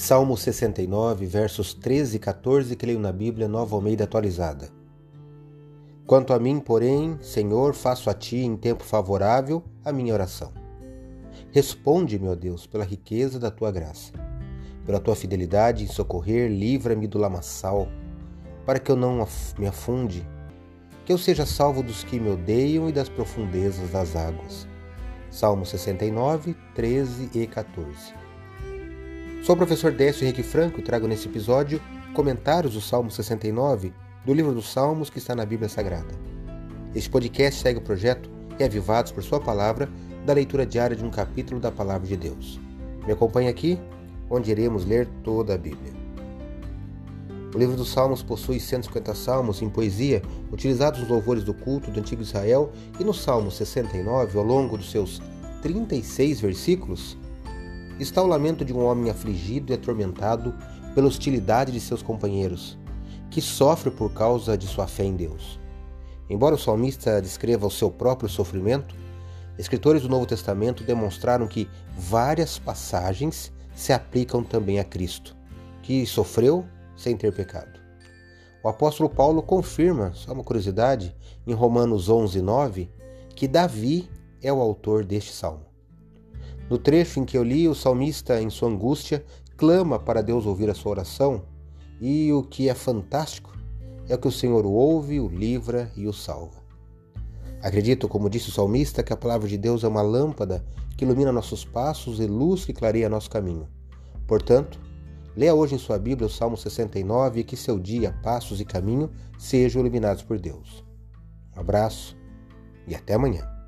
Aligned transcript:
Salmo 0.00 0.34
69, 0.34 1.26
versos 1.26 1.74
13 1.74 2.16
e 2.16 2.18
14 2.18 2.74
que 2.74 2.86
leio 2.86 2.98
na 2.98 3.12
Bíblia 3.12 3.46
Nova 3.46 3.76
Almeida 3.76 4.04
atualizada. 4.04 4.70
Quanto 6.06 6.32
a 6.32 6.38
mim, 6.38 6.58
porém, 6.58 7.18
Senhor, 7.20 7.74
faço 7.74 8.08
a 8.08 8.14
ti 8.14 8.38
em 8.38 8.56
tempo 8.56 8.82
favorável 8.82 9.62
a 9.84 9.92
minha 9.92 10.14
oração. 10.14 10.54
Responde-me, 11.52 12.28
ó 12.28 12.34
Deus, 12.34 12.66
pela 12.66 12.82
riqueza 12.82 13.38
da 13.38 13.50
tua 13.50 13.70
graça. 13.70 14.14
Pela 14.86 15.00
tua 15.00 15.14
fidelidade 15.14 15.84
em 15.84 15.86
socorrer, 15.86 16.50
livra-me 16.50 17.06
do 17.06 17.18
lamaçal, 17.18 17.86
para 18.64 18.78
que 18.78 18.90
eu 18.90 18.96
não 18.96 19.28
me 19.58 19.66
afunde, 19.66 20.26
que 21.04 21.12
eu 21.12 21.18
seja 21.18 21.44
salvo 21.44 21.82
dos 21.82 22.02
que 22.04 22.18
me 22.18 22.30
odeiam 22.30 22.88
e 22.88 22.92
das 22.92 23.10
profundezas 23.10 23.90
das 23.90 24.16
águas. 24.16 24.66
Salmo 25.30 25.66
69, 25.66 26.56
13 26.74 27.32
e 27.34 27.46
14. 27.46 28.29
Sou 29.42 29.54
o 29.54 29.56
professor 29.56 29.90
Décio 29.90 30.24
Henrique 30.24 30.42
Franco 30.42 30.80
e 30.80 30.82
trago 30.82 31.08
nesse 31.08 31.26
episódio 31.26 31.80
comentários 32.12 32.74
do 32.74 32.80
Salmo 32.80 33.10
69 33.10 33.90
do 34.22 34.34
livro 34.34 34.52
dos 34.52 34.70
Salmos 34.70 35.08
que 35.08 35.16
está 35.16 35.34
na 35.34 35.46
Bíblia 35.46 35.66
Sagrada. 35.66 36.14
Este 36.94 37.08
podcast 37.08 37.62
segue 37.62 37.78
o 37.78 37.82
projeto 37.82 38.28
Reavivados 38.58 39.12
por 39.12 39.22
Sua 39.22 39.40
Palavra 39.40 39.88
da 40.26 40.34
leitura 40.34 40.66
diária 40.66 40.94
de 40.94 41.02
um 41.02 41.10
capítulo 41.10 41.58
da 41.58 41.72
Palavra 41.72 42.06
de 42.06 42.18
Deus. 42.18 42.60
Me 43.06 43.14
acompanhe 43.14 43.48
aqui, 43.48 43.80
onde 44.28 44.50
iremos 44.50 44.84
ler 44.84 45.08
toda 45.24 45.54
a 45.54 45.58
Bíblia. 45.58 45.94
O 47.54 47.58
livro 47.58 47.76
dos 47.76 47.90
Salmos 47.90 48.22
possui 48.22 48.60
150 48.60 49.14
salmos 49.14 49.62
em 49.62 49.70
poesia, 49.70 50.20
utilizados 50.52 51.00
nos 51.00 51.08
louvores 51.08 51.44
do 51.44 51.54
culto 51.54 51.90
do 51.90 51.98
antigo 51.98 52.20
Israel, 52.20 52.70
e 53.00 53.04
no 53.04 53.14
Salmo 53.14 53.50
69, 53.50 54.38
ao 54.38 54.44
longo 54.44 54.76
dos 54.76 54.90
seus 54.90 55.20
36 55.62 56.42
versículos, 56.42 57.16
está 58.02 58.22
o 58.22 58.26
lamento 58.26 58.64
de 58.64 58.72
um 58.72 58.84
homem 58.84 59.10
afligido 59.10 59.72
e 59.72 59.74
atormentado 59.74 60.54
pela 60.94 61.06
hostilidade 61.06 61.72
de 61.72 61.80
seus 61.80 62.02
companheiros, 62.02 62.78
que 63.30 63.40
sofre 63.40 63.90
por 63.90 64.12
causa 64.12 64.56
de 64.56 64.66
sua 64.66 64.86
fé 64.86 65.04
em 65.04 65.14
Deus. 65.14 65.58
Embora 66.28 66.54
o 66.54 66.58
salmista 66.58 67.20
descreva 67.20 67.66
o 67.66 67.70
seu 67.70 67.90
próprio 67.90 68.28
sofrimento, 68.28 68.94
escritores 69.58 70.02
do 70.02 70.08
Novo 70.08 70.26
Testamento 70.26 70.84
demonstraram 70.84 71.46
que 71.46 71.68
várias 71.96 72.58
passagens 72.58 73.52
se 73.74 73.92
aplicam 73.92 74.42
também 74.42 74.78
a 74.78 74.84
Cristo, 74.84 75.36
que 75.82 76.06
sofreu 76.06 76.64
sem 76.96 77.16
ter 77.16 77.32
pecado. 77.32 77.80
O 78.62 78.68
apóstolo 78.68 79.08
Paulo 79.08 79.42
confirma, 79.42 80.12
só 80.14 80.32
uma 80.32 80.44
curiosidade, 80.44 81.16
em 81.46 81.54
Romanos 81.54 82.08
11, 82.08 82.42
9, 82.42 82.90
que 83.34 83.48
Davi 83.48 84.08
é 84.42 84.52
o 84.52 84.60
autor 84.60 85.04
deste 85.04 85.32
salmo. 85.32 85.69
No 86.70 86.78
trecho 86.78 87.18
em 87.18 87.24
que 87.24 87.36
eu 87.36 87.42
li, 87.42 87.66
o 87.66 87.74
salmista, 87.74 88.40
em 88.40 88.48
sua 88.48 88.68
angústia, 88.68 89.24
clama 89.56 89.98
para 89.98 90.22
Deus 90.22 90.46
ouvir 90.46 90.70
a 90.70 90.74
sua 90.74 90.92
oração, 90.92 91.42
e 92.00 92.32
o 92.32 92.44
que 92.44 92.68
é 92.68 92.74
fantástico 92.74 93.52
é 94.08 94.16
que 94.16 94.28
o 94.28 94.32
Senhor 94.32 94.64
o 94.64 94.70
ouve, 94.70 95.18
o 95.18 95.26
livra 95.26 95.90
e 95.96 96.06
o 96.06 96.12
salva. 96.12 96.62
Acredito, 97.60 98.08
como 98.08 98.30
disse 98.30 98.50
o 98.50 98.52
salmista, 98.52 99.02
que 99.02 99.12
a 99.12 99.16
palavra 99.16 99.48
de 99.48 99.58
Deus 99.58 99.82
é 99.82 99.88
uma 99.88 100.00
lâmpada 100.00 100.64
que 100.96 101.04
ilumina 101.04 101.32
nossos 101.32 101.64
passos 101.64 102.20
e 102.20 102.26
luz 102.26 102.64
que 102.64 102.72
clareia 102.72 103.08
nosso 103.08 103.28
caminho. 103.28 103.68
Portanto, 104.28 104.80
leia 105.36 105.54
hoje 105.54 105.74
em 105.74 105.78
sua 105.78 105.98
Bíblia 105.98 106.28
o 106.28 106.30
Salmo 106.30 106.56
69 106.56 107.40
e 107.40 107.44
que 107.44 107.56
seu 107.56 107.80
dia, 107.80 108.16
passos 108.22 108.60
e 108.60 108.64
caminho 108.64 109.10
sejam 109.36 109.80
iluminados 109.80 110.22
por 110.22 110.38
Deus. 110.38 110.84
Um 111.56 111.60
abraço 111.60 112.16
e 112.86 112.94
até 112.94 113.14
amanhã. 113.14 113.59